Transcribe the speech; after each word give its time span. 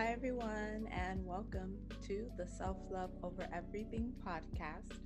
Hi, 0.00 0.12
everyone, 0.12 0.88
and 0.90 1.22
welcome 1.26 1.76
to 2.06 2.30
the 2.38 2.46
Self 2.46 2.78
Love 2.88 3.10
Over 3.22 3.46
Everything 3.52 4.14
podcast, 4.26 4.96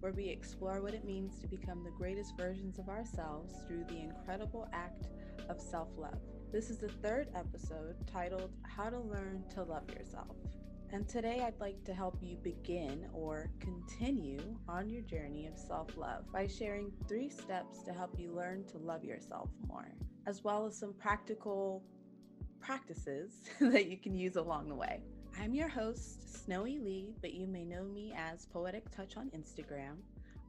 where 0.00 0.12
we 0.12 0.26
explore 0.26 0.80
what 0.80 0.94
it 0.94 1.04
means 1.04 1.38
to 1.40 1.46
become 1.46 1.84
the 1.84 1.90
greatest 1.90 2.34
versions 2.34 2.78
of 2.78 2.88
ourselves 2.88 3.56
through 3.66 3.84
the 3.84 4.00
incredible 4.00 4.66
act 4.72 5.08
of 5.50 5.60
self 5.60 5.90
love. 5.98 6.18
This 6.50 6.70
is 6.70 6.78
the 6.78 6.88
third 6.88 7.28
episode 7.34 7.96
titled 8.10 8.52
How 8.62 8.88
to 8.88 8.98
Learn 8.98 9.44
to 9.52 9.64
Love 9.64 9.86
Yourself. 9.90 10.34
And 10.94 11.06
today 11.06 11.42
I'd 11.46 11.60
like 11.60 11.84
to 11.84 11.92
help 11.92 12.16
you 12.22 12.38
begin 12.38 13.06
or 13.12 13.50
continue 13.60 14.40
on 14.66 14.88
your 14.88 15.02
journey 15.02 15.46
of 15.46 15.58
self 15.58 15.94
love 15.94 16.24
by 16.32 16.46
sharing 16.46 16.90
three 17.06 17.28
steps 17.28 17.82
to 17.82 17.92
help 17.92 18.18
you 18.18 18.32
learn 18.32 18.64
to 18.68 18.78
love 18.78 19.04
yourself 19.04 19.50
more, 19.66 19.92
as 20.26 20.42
well 20.42 20.64
as 20.64 20.78
some 20.78 20.94
practical 20.94 21.84
practices 22.60 23.32
that 23.60 23.86
you 23.86 23.96
can 23.96 24.14
use 24.14 24.36
along 24.36 24.68
the 24.68 24.74
way. 24.74 25.00
I'm 25.40 25.54
your 25.54 25.68
host, 25.68 26.46
Snowi 26.46 26.82
Lee, 26.82 27.14
but 27.20 27.32
you 27.32 27.46
may 27.46 27.64
know 27.64 27.84
me 27.84 28.12
as 28.16 28.46
Poetic 28.46 28.90
Touch 28.90 29.16
on 29.16 29.30
Instagram. 29.30 29.96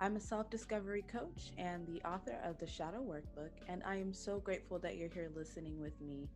I'm 0.02 0.16
a 0.16 0.20
self 0.20 0.50
discovery 0.50 1.04
coach 1.12 1.52
and 1.58 1.86
the 1.88 2.02
author 2.08 2.38
of 2.44 2.58
the 2.58 2.68
Shadow 2.68 3.02
Workbook, 3.02 3.52
and 3.68 3.84
I 3.86 3.98
am 3.98 4.14
so 4.14 4.40
grateful 4.40 4.80
that 4.80 4.98
you're 4.98 5.10
here 5.10 5.30
listening 5.36 5.80
with 5.80 6.00
me. 6.02 6.28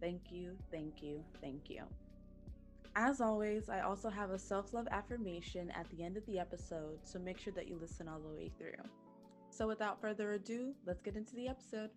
Thank 0.00 0.30
you, 0.30 0.56
thank 0.70 1.02
you, 1.02 1.24
thank 1.40 1.70
you. 1.70 1.84
As 2.94 3.20
always, 3.20 3.68
I 3.68 3.80
also 3.80 4.10
have 4.10 4.30
a 4.30 4.38
self 4.38 4.74
love 4.74 4.88
affirmation 4.90 5.70
at 5.70 5.88
the 5.90 6.02
end 6.02 6.16
of 6.16 6.26
the 6.26 6.38
episode, 6.38 6.98
so 7.02 7.18
make 7.18 7.38
sure 7.38 7.52
that 7.54 7.68
you 7.68 7.78
listen 7.80 8.08
all 8.08 8.20
the 8.20 8.36
way 8.36 8.50
through. 8.58 8.82
So, 9.50 9.66
without 9.66 10.00
further 10.00 10.32
ado, 10.32 10.74
let's 10.86 11.00
get 11.00 11.16
into 11.16 11.34
the 11.34 11.48
episode. 11.48 11.90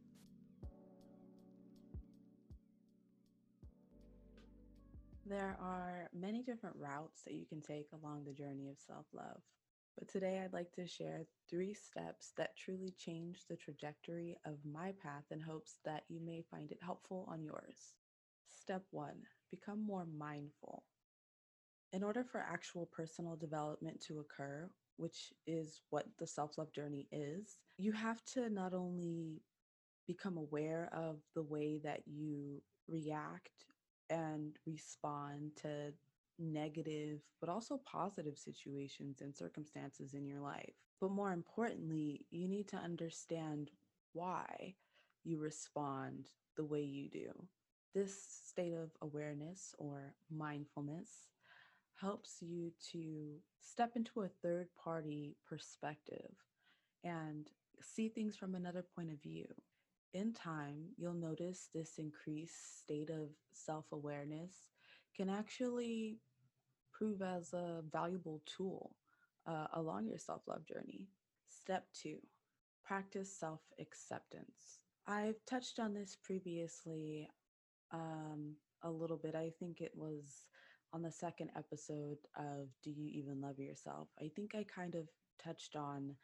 There 5.36 5.58
are 5.62 6.10
many 6.14 6.44
different 6.44 6.78
routes 6.80 7.24
that 7.24 7.34
you 7.34 7.46
can 7.46 7.60
take 7.62 7.88
along 7.92 8.24
the 8.24 8.32
journey 8.32 8.70
of 8.70 8.80
self 8.80 9.06
love, 9.14 9.42
but 10.00 10.08
today 10.08 10.40
I'd 10.40 10.54
like 10.54 10.72
to 10.76 10.88
share 10.88 11.26
three 11.50 11.74
steps 11.74 12.32
that 12.38 12.56
truly 12.56 12.94
change 12.98 13.42
the 13.50 13.58
trajectory 13.58 14.38
of 14.46 14.60
my 14.64 14.94
path 15.04 15.26
in 15.32 15.42
hopes 15.42 15.80
that 15.84 16.04
you 16.08 16.22
may 16.26 16.42
find 16.50 16.72
it 16.72 16.80
helpful 16.82 17.28
on 17.30 17.44
yours. 17.44 17.96
Step 18.48 18.84
one 18.92 19.24
become 19.52 19.86
more 19.86 20.06
mindful. 20.18 20.86
In 21.92 22.02
order 22.02 22.24
for 22.24 22.40
actual 22.40 22.86
personal 22.86 23.36
development 23.36 24.00
to 24.08 24.20
occur, 24.20 24.70
which 24.96 25.34
is 25.46 25.82
what 25.90 26.06
the 26.18 26.28
self 26.28 26.58
love 26.58 26.72
journey 26.72 27.10
is, 27.12 27.58
you 27.78 27.92
have 27.92 28.24
to 28.36 28.50
not 28.50 28.74
only 28.74 29.42
become 30.08 30.38
aware 30.38 30.90
of 30.94 31.18
the 31.34 31.44
way 31.44 31.82
that 31.84 32.04
you 32.08 32.62
react 32.88 33.66
and 34.10 34.58
respond 34.66 35.52
to 35.62 35.94
negative, 36.38 37.22
but 37.40 37.50
also 37.50 37.80
positive 37.86 38.38
situations 38.38 39.22
and 39.22 39.36
circumstances 39.36 40.14
in 40.14 40.26
your 40.26 40.42
life. 40.42 40.74
But 41.00 41.12
more 41.12 41.32
importantly, 41.32 42.26
you 42.32 42.48
need 42.48 42.68
to 42.70 42.78
understand 42.78 43.72
why 44.14 44.76
you 45.24 45.40
respond 45.40 46.30
the 46.56 46.64
way 46.64 46.82
you 46.82 47.10
do. 47.10 47.32
This 47.94 48.16
state 48.46 48.74
of 48.74 48.92
awareness 49.02 49.74
or 49.78 50.14
mindfulness 50.30 51.10
helps 52.00 52.42
you 52.42 52.72
to 52.92 53.36
step 53.62 53.96
into 53.96 54.22
a 54.22 54.28
third 54.28 54.68
party 54.82 55.38
perspective 55.48 56.34
and 57.04 57.50
see 57.82 58.10
things 58.10 58.36
from 58.36 58.56
another 58.56 58.84
point 58.96 59.12
of 59.12 59.22
view. 59.22 59.48
In 60.16 60.32
time, 60.32 60.92
you'll 60.98 61.14
notice 61.14 61.68
this 61.74 61.98
increased 61.98 62.80
state 62.80 63.10
of 63.10 63.32
self 63.52 63.92
awareness 63.92 64.70
can 65.14 65.30
actually 65.30 66.20
prove 66.94 67.22
as 67.22 67.52
a 67.52 67.84
valuable 67.92 68.42
tool 68.46 68.96
uh, 69.46 69.68
along 69.74 70.08
your 70.08 70.18
self 70.18 70.44
love 70.48 70.66
journey. 70.66 71.10
Step 71.50 71.88
two 71.94 72.20
practice 72.86 73.30
self 73.30 73.60
acceptance. 73.78 74.80
I've 75.06 75.44
touched 75.46 75.80
on 75.80 75.94
this 75.94 76.16
previously 76.24 77.28
um, 77.92 78.54
a 78.84 78.90
little 78.90 79.18
bit. 79.18 79.36
I 79.36 79.52
think 79.60 79.82
it 79.82 79.92
was 79.98 80.48
on 80.94 81.02
the 81.02 81.12
second 81.12 81.50
episode 81.58 82.20
of 82.38 82.70
Do 82.82 82.90
You 82.90 83.10
Even 83.10 83.42
Love 83.42 83.60
Yourself? 83.60 84.08
I 84.18 84.32
think 84.34 84.56
I 84.56 84.64
kind 84.64 84.96
of 84.96 85.10
touched 85.44 85.76
on 85.76 86.16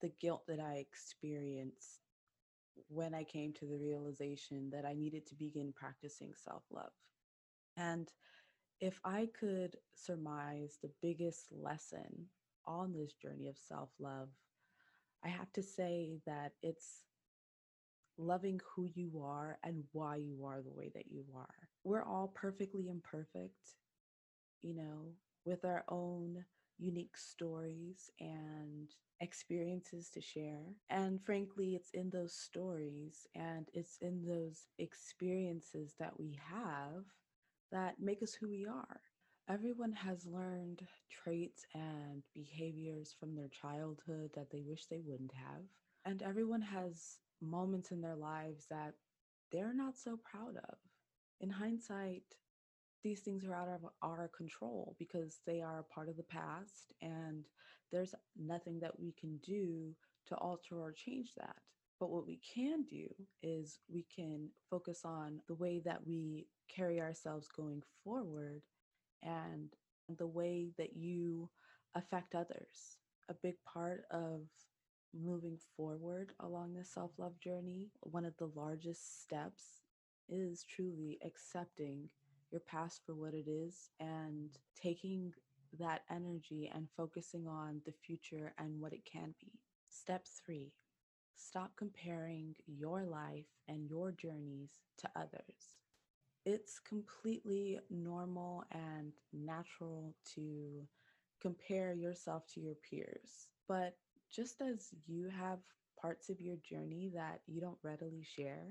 the 0.00 0.12
guilt 0.18 0.44
that 0.48 0.60
I 0.60 0.76
experienced 0.76 2.09
when 2.88 3.14
I 3.14 3.24
came 3.24 3.52
to 3.54 3.66
the 3.66 3.78
realization 3.78 4.70
that 4.72 4.84
I 4.84 4.94
needed 4.94 5.26
to 5.26 5.34
begin 5.34 5.72
practicing 5.74 6.32
self 6.34 6.62
love. 6.70 6.92
And 7.76 8.10
if 8.80 9.00
I 9.04 9.28
could 9.38 9.76
surmise 9.94 10.78
the 10.82 10.90
biggest 11.02 11.46
lesson 11.52 12.26
on 12.66 12.92
this 12.92 13.12
journey 13.14 13.48
of 13.48 13.58
self 13.58 13.90
love, 13.98 14.28
I 15.24 15.28
have 15.28 15.52
to 15.52 15.62
say 15.62 16.18
that 16.26 16.52
it's 16.62 17.04
loving 18.18 18.60
who 18.74 18.88
you 18.94 19.22
are 19.22 19.58
and 19.64 19.84
why 19.92 20.16
you 20.16 20.44
are 20.44 20.62
the 20.62 20.72
way 20.72 20.90
that 20.94 21.10
you 21.10 21.24
are. 21.36 21.68
We're 21.84 22.04
all 22.04 22.32
perfectly 22.34 22.88
imperfect, 22.88 23.76
you 24.62 24.74
know, 24.74 25.12
with 25.44 25.64
our 25.64 25.84
own 25.88 26.44
unique 26.80 27.16
stories 27.16 28.10
and 28.20 28.90
experiences 29.20 30.10
to 30.10 30.20
share. 30.20 30.74
And 30.90 31.22
frankly, 31.22 31.74
it's 31.76 31.90
in 31.92 32.10
those 32.10 32.34
stories 32.34 33.26
and 33.34 33.68
it's 33.74 33.98
in 34.00 34.24
those 34.24 34.68
experiences 34.78 35.94
that 36.00 36.18
we 36.18 36.38
have 36.52 37.04
that 37.72 38.00
make 38.00 38.22
us 38.22 38.34
who 38.34 38.48
we 38.48 38.66
are. 38.66 39.00
Everyone 39.48 39.92
has 39.92 40.26
learned 40.26 40.86
traits 41.10 41.64
and 41.74 42.22
behaviors 42.34 43.14
from 43.18 43.34
their 43.34 43.48
childhood 43.48 44.30
that 44.34 44.50
they 44.50 44.62
wish 44.62 44.86
they 44.86 45.00
wouldn't 45.04 45.32
have. 45.34 45.62
And 46.04 46.22
everyone 46.22 46.62
has 46.62 47.18
moments 47.40 47.90
in 47.90 48.00
their 48.00 48.16
lives 48.16 48.66
that 48.70 48.94
they're 49.52 49.74
not 49.74 49.98
so 49.98 50.16
proud 50.16 50.56
of. 50.56 50.78
In 51.40 51.50
hindsight, 51.50 52.22
these 53.02 53.20
things 53.20 53.44
are 53.44 53.54
out 53.54 53.68
of 53.68 53.88
our 54.02 54.28
control 54.36 54.94
because 54.98 55.40
they 55.46 55.60
are 55.60 55.84
part 55.94 56.08
of 56.08 56.16
the 56.16 56.22
past 56.22 56.92
and 57.00 57.46
there's 57.92 58.14
nothing 58.38 58.80
that 58.80 58.98
we 58.98 59.12
can 59.18 59.38
do 59.38 59.94
to 60.26 60.34
alter 60.36 60.76
or 60.80 60.92
change 60.92 61.34
that. 61.36 61.56
But 61.98 62.10
what 62.10 62.26
we 62.26 62.40
can 62.54 62.84
do 62.84 63.08
is 63.42 63.78
we 63.92 64.06
can 64.14 64.48
focus 64.70 65.02
on 65.04 65.40
the 65.48 65.54
way 65.54 65.80
that 65.84 66.06
we 66.06 66.46
carry 66.68 67.00
ourselves 67.00 67.48
going 67.48 67.82
forward 68.04 68.62
and 69.22 69.68
the 70.18 70.26
way 70.26 70.70
that 70.78 70.96
you 70.96 71.50
affect 71.94 72.34
others. 72.34 72.98
A 73.28 73.34
big 73.34 73.56
part 73.64 74.04
of 74.10 74.42
moving 75.14 75.58
forward 75.76 76.32
along 76.40 76.74
the 76.74 76.84
self 76.84 77.12
love 77.18 77.38
journey, 77.40 77.90
one 78.02 78.24
of 78.24 78.36
the 78.38 78.50
largest 78.54 79.22
steps 79.22 79.82
is 80.28 80.64
truly 80.64 81.18
accepting 81.24 82.08
your 82.50 82.60
past 82.60 83.02
for 83.04 83.14
what 83.14 83.34
it 83.34 83.48
is 83.48 83.90
and 84.00 84.50
taking 84.80 85.32
that 85.78 86.02
energy 86.10 86.70
and 86.74 86.88
focusing 86.96 87.46
on 87.46 87.80
the 87.86 87.92
future 87.92 88.52
and 88.58 88.80
what 88.80 88.92
it 88.92 89.04
can 89.04 89.34
be. 89.40 89.52
Step 89.88 90.26
three 90.26 90.72
stop 91.34 91.72
comparing 91.76 92.54
your 92.66 93.04
life 93.04 93.46
and 93.68 93.88
your 93.88 94.12
journeys 94.12 94.80
to 94.98 95.08
others. 95.16 95.76
It's 96.44 96.78
completely 96.78 97.80
normal 97.90 98.64
and 98.72 99.12
natural 99.32 100.14
to 100.34 100.86
compare 101.40 101.92
yourself 101.94 102.46
to 102.54 102.60
your 102.60 102.74
peers, 102.74 103.48
but 103.68 103.96
just 104.30 104.60
as 104.60 104.90
you 105.06 105.28
have 105.28 105.58
parts 106.00 106.28
of 106.30 106.40
your 106.40 106.56
journey 106.56 107.10
that 107.14 107.40
you 107.46 107.60
don't 107.60 107.78
readily 107.82 108.22
share, 108.24 108.66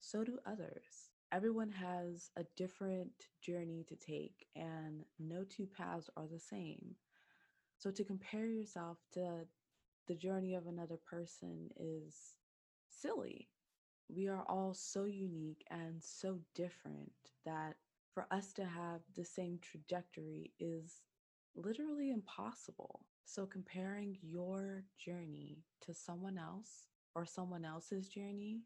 so 0.00 0.24
do 0.24 0.38
others. 0.46 1.10
Everyone 1.32 1.70
has 1.72 2.30
a 2.36 2.44
different 2.56 3.12
journey 3.42 3.84
to 3.88 3.96
take, 3.96 4.46
and 4.56 5.04
no 5.18 5.44
two 5.44 5.66
paths 5.66 6.08
are 6.16 6.26
the 6.26 6.38
same. 6.40 6.96
So, 7.78 7.90
to 7.90 8.04
compare 8.04 8.46
yourself 8.46 8.98
to 9.14 9.46
the 10.06 10.14
journey 10.14 10.54
of 10.54 10.66
another 10.66 10.98
person 10.98 11.70
is 11.76 12.34
silly. 12.88 13.48
We 14.08 14.28
are 14.28 14.44
all 14.48 14.74
so 14.74 15.04
unique 15.04 15.64
and 15.70 16.02
so 16.02 16.40
different 16.54 17.12
that 17.44 17.76
for 18.12 18.26
us 18.30 18.52
to 18.54 18.64
have 18.64 19.02
the 19.14 19.24
same 19.24 19.58
trajectory 19.60 20.52
is 20.60 21.02
literally 21.54 22.10
impossible. 22.10 23.06
So, 23.24 23.46
comparing 23.46 24.18
your 24.22 24.84
journey 24.98 25.64
to 25.82 25.94
someone 25.94 26.38
else 26.38 26.88
or 27.14 27.26
someone 27.26 27.64
else's 27.64 28.08
journey 28.08 28.62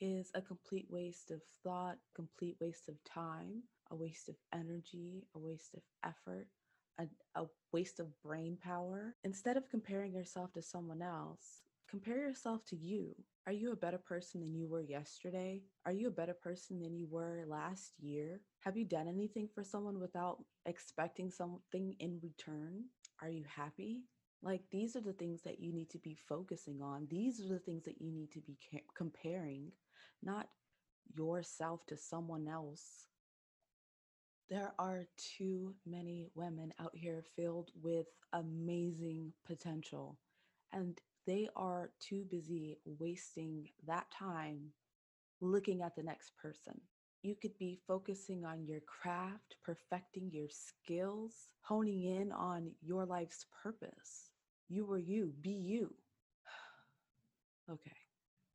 is 0.00 0.30
a 0.34 0.42
complete 0.42 0.86
waste 0.90 1.30
of 1.30 1.42
thought, 1.62 1.98
complete 2.14 2.56
waste 2.60 2.88
of 2.88 3.02
time, 3.04 3.62
a 3.90 3.96
waste 3.96 4.28
of 4.28 4.36
energy, 4.52 5.26
a 5.34 5.38
waste 5.38 5.74
of 5.74 5.82
effort, 6.04 6.48
a, 6.98 7.06
a 7.34 7.46
waste 7.72 8.00
of 8.00 8.20
brain 8.22 8.56
power. 8.62 9.14
Instead 9.24 9.56
of 9.56 9.68
comparing 9.70 10.12
yourself 10.12 10.52
to 10.54 10.62
someone 10.62 11.02
else, 11.02 11.62
Compare 11.88 12.18
yourself 12.18 12.64
to 12.66 12.76
you. 12.76 13.14
Are 13.46 13.52
you 13.52 13.70
a 13.72 13.76
better 13.76 13.98
person 13.98 14.40
than 14.40 14.54
you 14.56 14.66
were 14.66 14.80
yesterday? 14.80 15.62
Are 15.84 15.92
you 15.92 16.08
a 16.08 16.10
better 16.10 16.34
person 16.34 16.80
than 16.80 16.96
you 16.96 17.06
were 17.08 17.44
last 17.46 17.92
year? 18.00 18.40
Have 18.60 18.76
you 18.76 18.84
done 18.84 19.06
anything 19.06 19.48
for 19.54 19.62
someone 19.62 20.00
without 20.00 20.44
expecting 20.66 21.30
something 21.30 21.94
in 22.00 22.18
return? 22.22 22.86
Are 23.22 23.28
you 23.28 23.44
happy? 23.46 24.02
Like, 24.42 24.62
these 24.72 24.96
are 24.96 25.00
the 25.00 25.12
things 25.12 25.42
that 25.42 25.60
you 25.60 25.72
need 25.72 25.90
to 25.90 25.98
be 25.98 26.16
focusing 26.28 26.82
on. 26.82 27.06
These 27.08 27.40
are 27.40 27.48
the 27.48 27.60
things 27.60 27.84
that 27.84 28.00
you 28.00 28.10
need 28.10 28.32
to 28.32 28.40
be 28.40 28.58
ca- 28.70 28.82
comparing, 28.96 29.70
not 30.22 30.48
yourself 31.14 31.86
to 31.86 31.96
someone 31.96 32.48
else. 32.48 33.06
There 34.48 34.72
are 34.78 35.06
too 35.38 35.74
many 35.84 36.28
women 36.34 36.72
out 36.78 36.94
here 36.94 37.24
filled 37.34 37.70
with 37.82 38.06
amazing 38.32 39.32
potential, 39.46 40.18
and 40.72 41.00
they 41.26 41.48
are 41.56 41.90
too 42.00 42.24
busy 42.30 42.78
wasting 42.84 43.68
that 43.86 44.10
time 44.10 44.70
looking 45.40 45.82
at 45.82 45.96
the 45.96 46.02
next 46.02 46.32
person. 46.40 46.80
You 47.22 47.34
could 47.34 47.58
be 47.58 47.80
focusing 47.88 48.44
on 48.44 48.66
your 48.66 48.80
craft, 48.80 49.56
perfecting 49.64 50.30
your 50.32 50.48
skills, 50.48 51.48
honing 51.62 52.04
in 52.04 52.30
on 52.30 52.70
your 52.82 53.04
life's 53.04 53.46
purpose. 53.62 54.30
You 54.68 54.90
are 54.92 54.98
you, 54.98 55.32
be 55.40 55.50
you. 55.50 55.92
okay, 57.70 57.96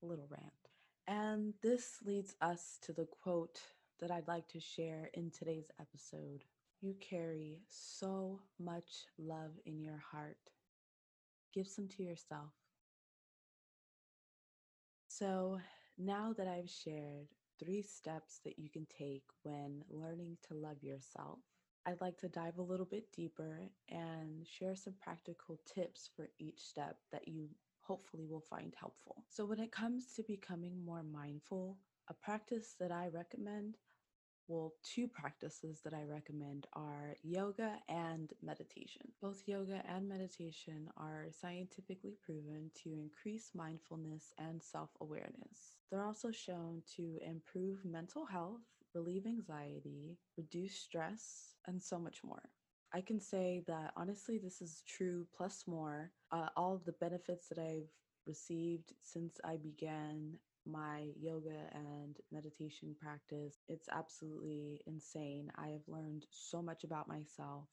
a 0.02 0.06
little 0.06 0.28
rant. 0.30 0.61
And 1.08 1.54
this 1.62 2.00
leads 2.06 2.36
us 2.42 2.80
to 2.84 2.94
the 2.94 3.06
quote 3.06 3.60
that 4.00 4.12
I'd 4.12 4.28
like 4.28 4.48
to 4.50 4.60
share 4.60 5.10
in 5.14 5.32
today's 5.32 5.70
episode. 5.80 6.44
You 6.82 6.96
carry 7.00 7.60
so 7.70 8.40
much 8.60 9.06
love 9.18 9.52
in 9.66 9.82
your 9.82 9.98
heart. 10.12 10.38
Give 11.54 11.68
some 11.68 11.88
to 11.90 12.04
yourself. 12.04 12.54
So, 15.08 15.60
now 15.98 16.34
that 16.34 16.48
I've 16.48 16.70
shared 16.70 17.28
three 17.60 17.82
steps 17.82 18.40
that 18.44 18.58
you 18.58 18.70
can 18.70 18.88
take 18.88 19.24
when 19.44 19.84
learning 19.90 20.38
to 20.48 20.56
love 20.56 20.82
yourself, 20.82 21.40
I'd 21.86 22.02
like 22.02 22.18
to 22.20 22.30
dive 22.30 22.58
a 22.58 22.64
little 22.64 22.86
bit 22.86 23.12
deeper 23.12 23.70
and 23.90 24.48
share 24.48 24.76
some 24.76 24.94
practical 25.02 25.60
tips 25.66 26.10
for 26.16 26.30
each 26.40 26.60
step 26.60 26.98
that 27.12 27.28
you 27.28 27.50
hopefully 27.92 28.26
will 28.26 28.48
find 28.56 28.74
helpful. 28.80 29.24
So, 29.28 29.46
when 29.46 29.60
it 29.60 29.72
comes 29.72 30.14
to 30.16 30.24
becoming 30.24 30.76
more 30.86 31.04
mindful, 31.04 31.78
a 32.08 32.14
practice 32.14 32.76
that 32.80 32.92
I 32.92 33.08
recommend 33.22 33.78
well, 34.48 34.74
two 34.84 35.08
practices 35.08 35.80
that 35.86 35.94
I 35.94 36.04
recommend 36.04 36.68
are 36.74 37.16
yoga 37.24 37.78
and 37.88 38.34
meditation. 38.44 39.04
Both 39.22 39.44
yoga 39.48 39.82
and 39.88 40.10
meditation 40.10 40.90
are 40.98 41.28
scientifically 41.32 42.16
proven 42.22 42.70
to 42.84 42.94
increase 42.94 43.52
mindfulness 43.56 44.34
and 44.38 44.62
self 44.62 44.90
awareness. 45.00 45.78
They're 45.90 46.04
also 46.04 46.32
shown 46.32 46.82
to 46.98 47.20
improve 47.26 47.86
mental 47.86 48.26
health, 48.26 48.66
relieve 48.94 49.26
anxiety, 49.26 50.18
reduce 50.38 50.76
stress, 50.76 51.56
and 51.66 51.82
so 51.82 51.98
much 51.98 52.22
more. 52.24 52.44
I 52.94 53.02
can 53.02 53.20
say 53.20 53.64
that 53.68 53.94
honestly, 53.96 54.38
this 54.38 54.62
is 54.62 54.84
true 54.86 55.26
plus 55.36 55.64
more. 55.68 56.12
Uh, 56.32 56.50
all 56.58 56.74
of 56.74 56.86
the 56.86 56.94
benefits 56.94 57.48
that 57.48 57.58
I've 57.58 57.90
received 58.28 58.94
since 59.02 59.40
I 59.44 59.58
began 59.58 60.38
my 60.66 61.08
yoga 61.20 61.70
and 61.74 62.18
meditation 62.32 62.96
practice. 63.00 63.64
It's 63.68 63.88
absolutely 63.92 64.82
insane. 64.86 65.52
I 65.56 65.70
have 65.70 65.88
learned 65.88 66.26
so 66.32 66.62
much 66.62 66.84
about 66.84 67.08
myself 67.08 67.70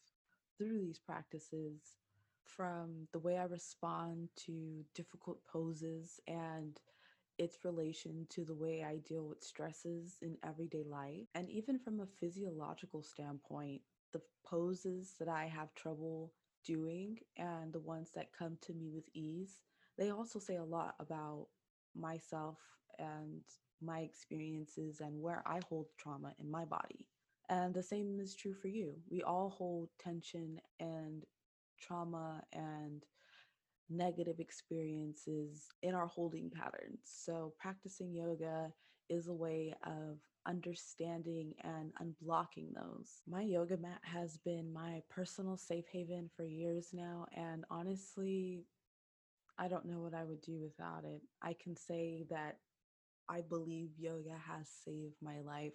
through 0.57 0.79
these 0.79 0.99
practices 0.99 1.97
from 2.45 3.09
the 3.13 3.19
way 3.19 3.37
I 3.37 3.45
respond 3.45 4.29
to 4.47 4.85
difficult 4.95 5.45
poses 5.45 6.21
and 6.27 6.79
its 7.39 7.59
relation 7.65 8.27
to 8.31 8.45
the 8.45 8.55
way 8.55 8.85
I 8.85 8.99
deal 8.99 9.27
with 9.27 9.45
stresses 9.45 10.19
in 10.23 10.37
everyday 10.45 10.83
life. 10.85 11.27
And 11.35 11.51
even 11.51 11.79
from 11.79 12.01
a 12.01 12.07
physiological 12.07 13.03
standpoint, 13.03 13.83
the 14.13 14.21
poses 14.45 15.15
that 15.19 15.29
I 15.29 15.47
have 15.47 15.75
trouble 15.75 16.33
doing 16.65 17.19
and 17.37 17.73
the 17.73 17.81
ones 17.81 18.11
that 18.15 18.33
come 18.37 18.59
to 18.63 18.73
me 18.73 18.91
with 18.95 19.09
ease, 19.15 19.63
they 19.97 20.11
also 20.11 20.39
say 20.39 20.57
a 20.57 20.65
lot 20.65 20.95
about 21.01 21.49
myself 21.95 22.59
and 22.99 23.43
my 23.81 24.01
experiences 24.01 25.01
and 25.01 25.21
where 25.21 25.43
I 25.47 25.61
hold 25.69 25.87
trauma 25.99 26.33
in 26.39 26.51
my 26.51 26.65
body. 26.65 27.07
And 27.49 27.73
the 27.75 27.83
same 27.83 28.21
is 28.21 28.35
true 28.35 28.55
for 28.55 28.69
you. 28.69 28.95
We 29.11 29.23
all 29.23 29.51
hold 29.51 29.89
tension 29.99 30.61
and 30.81 31.25
trauma 31.81 32.43
and 32.53 33.05
negative 33.89 34.39
experiences 34.39 35.69
in 35.83 35.95
our 35.95 36.07
holding 36.07 36.51
patterns. 36.51 37.01
So, 37.05 37.55
practicing 37.59 38.13
yoga 38.13 38.73
is 39.09 39.29
a 39.29 39.33
way 39.33 39.75
of 39.85 40.19
understanding 40.47 41.55
and 41.63 41.93
unblocking 42.03 42.75
those. 42.75 43.23
My 43.27 43.43
yoga 43.43 43.77
mat 43.77 44.01
has 44.03 44.39
been 44.39 44.73
my 44.73 45.03
personal 45.11 45.57
safe 45.57 45.87
haven 45.93 46.31
for 46.37 46.45
years 46.45 46.91
now. 46.93 47.27
And 47.37 47.65
honestly, 47.71 48.65
I 49.59 49.69
don't 49.69 49.87
know 49.87 50.01
what 50.01 50.15
I 50.15 50.25
would 50.25 50.41
do 50.43 50.61
without 50.61 51.05
it. 51.05 51.23
I 51.43 51.55
can 51.63 51.77
say 51.77 52.27
that 52.31 52.59
I 53.29 53.43
believe 53.43 53.91
yoga 53.99 54.37
has 54.47 54.69
saved 54.85 55.17
my 55.23 55.41
life 55.41 55.75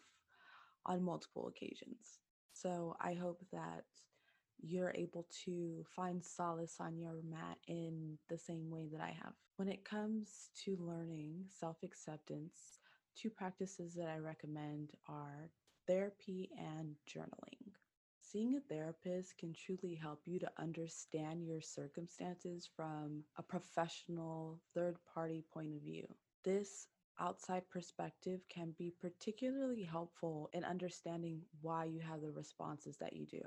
on 0.86 1.03
multiple 1.03 1.47
occasions. 1.47 2.19
So 2.53 2.95
I 3.01 3.13
hope 3.13 3.41
that 3.51 3.83
you're 4.62 4.94
able 4.95 5.27
to 5.45 5.83
find 5.95 6.24
solace 6.24 6.77
on 6.79 6.97
your 6.97 7.15
mat 7.29 7.57
in 7.68 8.18
the 8.29 8.38
same 8.38 8.69
way 8.69 8.88
that 8.91 9.01
I 9.01 9.15
have. 9.21 9.33
When 9.57 9.68
it 9.68 9.83
comes 9.83 10.50
to 10.63 10.77
learning 10.79 11.45
self 11.50 11.83
acceptance, 11.83 12.79
two 13.15 13.30
practices 13.30 13.94
that 13.95 14.07
I 14.07 14.18
recommend 14.19 14.92
are 15.07 15.50
therapy 15.88 16.50
and 16.57 16.95
journaling. 17.07 17.71
Seeing 18.21 18.56
a 18.56 18.74
therapist 18.74 19.38
can 19.38 19.54
truly 19.54 19.95
help 19.95 20.21
you 20.25 20.39
to 20.39 20.51
understand 20.57 21.45
your 21.45 21.62
circumstances 21.62 22.68
from 22.75 23.24
a 23.38 23.44
professional 23.44 24.60
third 24.74 24.98
party 25.13 25.44
point 25.54 25.74
of 25.75 25.81
view. 25.81 26.07
This 26.44 26.88
outside 27.19 27.69
perspective 27.69 28.42
can 28.50 28.74
be 28.77 28.94
particularly 29.00 29.83
helpful 29.83 30.50
in 30.54 30.63
understanding 30.63 31.42
why 31.62 31.86
you 31.86 32.00
have 32.00 32.21
the 32.21 32.31
responses 32.31 32.98
that 32.98 33.13
you 33.13 33.25
do 33.27 33.42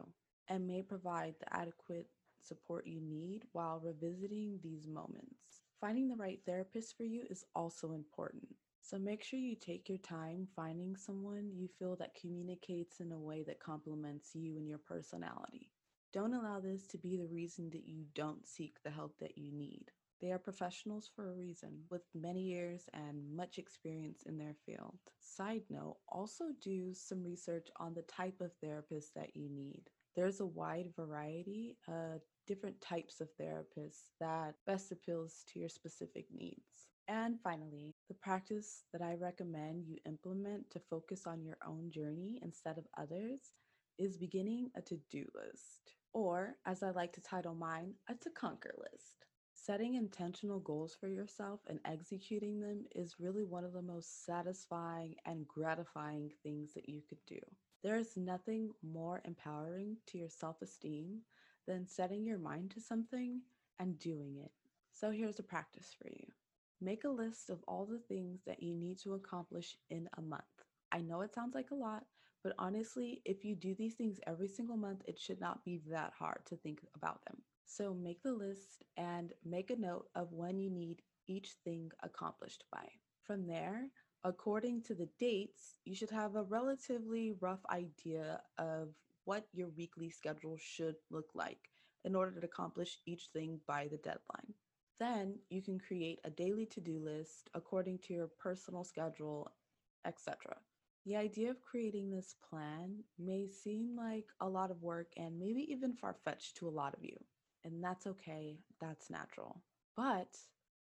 and 0.49 0.67
may 0.67 0.83
provide 0.83 1.35
the 1.41 1.57
adequate 1.57 2.07
support 2.41 2.87
you 2.87 3.01
need 3.01 3.43
while 3.53 3.81
revisiting 3.83 4.61
these 4.63 4.87
moments. 4.87 5.63
Finding 5.81 6.09
the 6.09 6.17
right 6.17 6.41
therapist 6.47 6.97
for 6.97 7.05
you 7.05 7.25
is 7.29 7.45
also 7.55 7.93
important. 7.93 8.47
So 8.89 9.01
make 9.01 9.25
sure 9.25 9.41
you 9.41 9.57
take 9.57 9.89
your 9.89 9.99
time 9.99 10.47
finding 10.55 10.95
someone 10.95 11.51
you 11.53 11.67
feel 11.67 11.97
that 11.97 12.15
communicates 12.15 13.01
in 13.01 13.11
a 13.11 13.19
way 13.19 13.43
that 13.43 13.59
complements 13.59 14.31
you 14.33 14.59
and 14.59 14.69
your 14.69 14.79
personality. 14.79 15.73
Don't 16.13 16.35
allow 16.35 16.61
this 16.61 16.87
to 16.89 16.99
be 16.99 17.17
the 17.17 17.27
reason 17.27 17.69
that 17.71 17.85
you 17.85 18.05
don't 18.15 18.47
seek 18.47 18.77
the 18.85 18.91
help 18.93 19.19
that 19.19 19.37
you 19.37 19.51
need. 19.51 19.91
They 20.21 20.31
are 20.31 20.39
professionals 20.39 21.11
for 21.13 21.29
a 21.29 21.35
reason, 21.35 21.81
with 21.91 22.03
many 22.15 22.43
years 22.43 22.85
and 22.95 23.29
much 23.35 23.59
experience 23.59 24.23
in 24.25 24.39
their 24.39 24.55
field. 24.65 25.01
Side 25.21 25.65
note 25.69 25.97
also 26.09 26.45
do 26.63 26.95
some 26.95 27.25
research 27.25 27.67
on 27.81 27.93
the 27.93 28.03
type 28.03 28.41
of 28.41 28.53
therapist 28.63 29.17
that 29.17 29.35
you 29.35 29.49
need. 29.51 29.91
There's 30.15 30.39
a 30.39 30.47
wide 30.47 30.93
variety 30.95 31.77
of 31.89 32.21
different 32.47 32.81
types 32.81 33.21
of 33.21 33.31
therapists 33.37 34.11
that 34.21 34.55
best 34.65 34.93
appeals 34.93 35.43
to 35.49 35.59
your 35.59 35.69
specific 35.69 36.27
needs. 36.33 36.87
And 37.09 37.41
finally, 37.43 37.96
the 38.09 38.15
practice 38.15 38.85
that 38.93 39.03
I 39.03 39.15
recommend 39.15 39.87
you 39.87 39.97
implement 40.07 40.71
to 40.71 40.79
focus 40.79 41.27
on 41.27 41.43
your 41.43 41.57
own 41.67 41.91
journey 41.91 42.39
instead 42.43 42.79
of 42.79 42.87
others 42.97 43.41
is 43.99 44.17
beginning 44.17 44.71
a 44.77 44.83
to 44.83 44.99
do 45.11 45.25
list, 45.35 45.95
or 46.13 46.57
as 46.67 46.83
I 46.83 46.91
like 46.91 47.13
to 47.15 47.21
title 47.21 47.55
mine, 47.55 47.95
a 48.09 48.15
to 48.15 48.31
conquer 48.31 48.75
list. 48.79 49.27
Setting 49.55 49.95
intentional 49.95 50.61
goals 50.61 50.95
for 50.95 51.09
yourself 51.09 51.61
and 51.67 51.81
executing 51.85 52.61
them 52.61 52.85
is 52.95 53.19
really 53.19 53.43
one 53.43 53.65
of 53.65 53.73
the 53.73 53.83
most 53.83 54.25
satisfying 54.25 55.17
and 55.25 55.49
gratifying 55.49 56.31
things 56.43 56.75
that 56.75 56.89
you 56.89 57.03
could 57.09 57.19
do. 57.27 57.41
There 57.83 57.97
is 57.97 58.17
nothing 58.17 58.71
more 58.83 59.23
empowering 59.25 59.97
to 60.09 60.19
your 60.19 60.29
self 60.29 60.63
esteem 60.63 61.23
than 61.67 61.89
setting 61.89 62.25
your 62.25 62.39
mind 62.39 62.71
to 62.73 62.81
something 62.81 63.41
and 63.81 63.99
doing 63.99 64.37
it. 64.37 64.53
So 64.93 65.11
here's 65.11 65.41
a 65.41 65.43
practice 65.43 65.95
for 66.01 66.09
you 66.09 66.27
make 66.81 67.05
a 67.05 67.09
list 67.09 67.51
of 67.51 67.59
all 67.67 67.87
the 67.87 68.01
things 68.09 68.41
that 68.47 68.63
you 68.63 68.75
need 68.75 68.99
to 68.99 69.15
accomplish 69.15 69.77
in 69.91 70.09
a 70.19 70.23
month. 70.23 70.45
I 70.93 71.01
know 71.01 71.23
it 71.23 71.35
sounds 71.35 71.55
like 71.55 71.71
a 71.71 71.75
lot, 71.77 72.05
but 72.45 72.55
honestly, 72.59 73.23
if 73.25 73.45
you 73.45 73.57
do 73.57 73.75
these 73.75 73.95
things 73.95 74.21
every 74.27 74.49
single 74.49 74.77
month, 74.77 75.03
it 75.07 75.19
should 75.19 75.41
not 75.41 75.65
be 75.65 75.81
that 75.91 76.13
hard 76.19 76.41
to 76.47 76.57
think 76.57 76.81
about 76.95 77.21
them. 77.27 77.39
So 77.65 77.95
make 77.95 78.23
the 78.23 78.33
list 78.33 78.85
and 78.97 79.33
make 79.45 79.71
a 79.71 79.77
note 79.77 80.07
of 80.15 80.33
when 80.33 80.59
you 80.59 80.71
need 80.71 81.03
each 81.27 81.55
thing 81.65 81.91
accomplished 82.03 82.65
by. 82.71 82.87
From 83.25 83.47
there, 83.47 83.87
according 84.23 84.83
to 84.85 84.95
the 84.95 85.09
dates, 85.19 85.79
you 85.85 85.95
should 85.95 86.11
have 86.11 86.37
a 86.37 86.45
relatively 86.45 87.33
rough 87.41 87.65
idea 87.71 88.41
of 88.59 88.91
what 89.25 89.47
your 89.53 89.69
weekly 89.77 90.11
schedule 90.11 90.57
should 90.57 90.95
look 91.11 91.31
like 91.35 91.71
in 92.05 92.15
order 92.15 92.39
to 92.41 92.47
accomplish 92.47 92.99
each 93.07 93.31
thing 93.33 93.59
by 93.67 93.89
the 93.89 93.97
deadline. 93.97 94.55
Then 94.99 95.39
you 95.51 95.63
can 95.63 95.79
create 95.79 96.21
a 96.25 96.31
daily 96.31 96.67
to 96.67 96.81
do 96.81 96.99
list 96.99 97.51
according 97.55 97.99
to 98.01 98.15
your 98.15 98.29
personal 98.29 98.85
schedule, 98.85 99.53
etc. 100.05 100.57
The 101.05 101.17
idea 101.17 101.51
of 101.51 101.63
creating 101.63 102.11
this 102.11 102.35
plan 102.49 103.05
may 103.19 103.47
seem 103.47 103.95
like 103.97 104.27
a 104.41 104.49
lot 104.49 104.71
of 104.71 104.83
work 104.83 105.13
and 105.17 105.39
maybe 105.39 105.71
even 105.71 105.93
far 105.93 106.17
fetched 106.25 106.57
to 106.57 106.69
a 106.69 106.71
lot 106.71 106.95
of 106.95 107.05
you. 107.05 107.17
And 107.65 107.83
that's 107.83 108.07
okay, 108.07 108.59
that's 108.81 109.11
natural. 109.11 109.63
But 109.97 110.37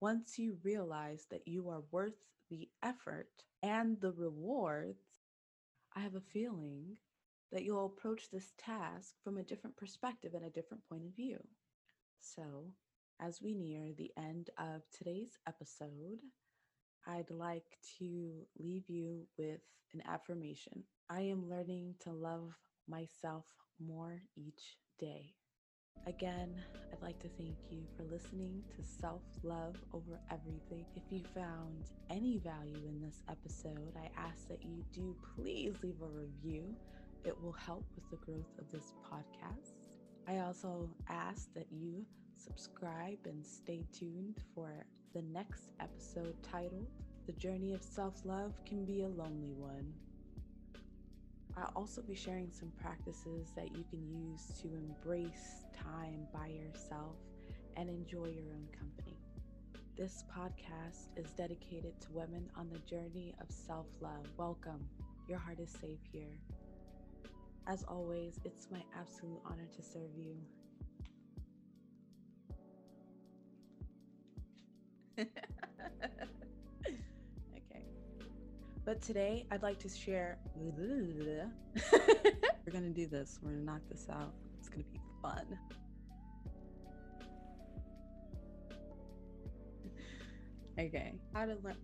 once 0.00 0.38
you 0.38 0.58
realize 0.62 1.26
that 1.30 1.46
you 1.48 1.68
are 1.68 1.82
worth 1.90 2.18
the 2.50 2.68
effort 2.82 3.30
and 3.62 4.00
the 4.00 4.12
rewards, 4.12 5.02
I 5.96 6.00
have 6.00 6.14
a 6.14 6.20
feeling 6.20 6.96
that 7.52 7.64
you'll 7.64 7.86
approach 7.86 8.30
this 8.30 8.52
task 8.58 9.14
from 9.22 9.38
a 9.38 9.42
different 9.42 9.76
perspective 9.76 10.34
and 10.34 10.44
a 10.44 10.50
different 10.50 10.82
point 10.88 11.04
of 11.04 11.14
view. 11.16 11.38
So, 12.20 12.72
as 13.26 13.40
we 13.40 13.54
near 13.54 13.92
the 13.96 14.10
end 14.18 14.50
of 14.58 14.82
today's 14.90 15.38
episode, 15.48 16.18
I'd 17.06 17.30
like 17.30 17.78
to 17.98 18.32
leave 18.58 18.84
you 18.88 19.26
with 19.38 19.60
an 19.94 20.02
affirmation. 20.06 20.84
I 21.08 21.20
am 21.22 21.48
learning 21.48 21.94
to 22.00 22.10
love 22.10 22.54
myself 22.86 23.46
more 23.80 24.20
each 24.36 24.76
day. 24.98 25.32
Again, 26.06 26.54
I'd 26.92 27.02
like 27.02 27.18
to 27.20 27.28
thank 27.38 27.56
you 27.70 27.78
for 27.96 28.02
listening 28.12 28.62
to 28.76 28.82
Self 29.00 29.22
Love 29.42 29.76
Over 29.94 30.20
Everything. 30.30 30.84
If 30.94 31.04
you 31.10 31.22
found 31.34 31.82
any 32.10 32.36
value 32.38 32.82
in 32.86 33.00
this 33.00 33.22
episode, 33.30 33.94
I 33.96 34.10
ask 34.20 34.46
that 34.48 34.62
you 34.62 34.84
do 34.92 35.16
please 35.34 35.72
leave 35.82 36.02
a 36.02 36.06
review. 36.06 36.74
It 37.24 37.42
will 37.42 37.56
help 37.64 37.86
with 37.94 38.10
the 38.10 38.26
growth 38.26 38.52
of 38.58 38.70
this 38.70 38.92
podcast. 39.10 39.72
I 40.28 40.40
also 40.40 40.90
ask 41.08 41.52
that 41.54 41.66
you 41.70 42.04
subscribe 42.36 43.18
and 43.24 43.44
stay 43.44 43.84
tuned 43.92 44.40
for 44.54 44.70
the 45.14 45.22
next 45.22 45.70
episode 45.80 46.34
titled 46.42 46.86
The 47.26 47.32
Journey 47.32 47.72
of 47.72 47.82
Self 47.82 48.24
Love 48.24 48.52
Can 48.66 48.84
Be 48.84 49.02
a 49.02 49.08
Lonely 49.08 49.52
One. 49.52 49.92
I'll 51.56 51.72
also 51.76 52.02
be 52.02 52.14
sharing 52.14 52.50
some 52.50 52.72
practices 52.80 53.52
that 53.54 53.76
you 53.76 53.84
can 53.88 54.04
use 54.08 54.58
to 54.62 54.68
embrace 54.74 55.64
time 55.76 56.26
by 56.32 56.48
yourself 56.48 57.16
and 57.76 57.88
enjoy 57.88 58.26
your 58.26 58.52
own 58.52 58.68
company. 58.76 59.16
This 59.96 60.24
podcast 60.36 61.16
is 61.16 61.30
dedicated 61.32 62.00
to 62.00 62.12
women 62.12 62.50
on 62.56 62.68
the 62.68 62.80
journey 62.80 63.34
of 63.40 63.46
self 63.54 63.86
love. 64.00 64.26
Welcome. 64.36 64.84
Your 65.28 65.38
heart 65.38 65.60
is 65.60 65.70
safe 65.70 66.00
here. 66.12 66.34
As 67.66 67.84
always, 67.84 68.40
it's 68.44 68.68
my 68.70 68.82
absolute 68.98 69.40
honor 69.46 69.68
to 69.76 69.82
serve 69.82 70.10
you. 70.16 70.36
okay. 75.18 75.30
But 78.84 79.00
today 79.00 79.46
I'd 79.50 79.62
like 79.62 79.78
to 79.80 79.88
share. 79.88 80.38
We're 82.66 82.72
going 82.72 82.82
to 82.82 82.90
do 82.90 83.06
this. 83.06 83.38
We're 83.42 83.50
going 83.50 83.60
to 83.60 83.64
knock 83.64 83.80
this 83.90 84.06
out. 84.10 84.34
It's 84.58 84.68
going 84.68 84.84
to 84.84 84.90
be 84.90 85.00
fun. 85.22 85.58
okay. 90.78 91.14
How 91.32 91.46
to 91.46 91.56
learn 91.62 91.76